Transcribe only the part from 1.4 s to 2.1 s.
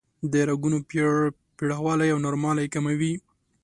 پیړوالی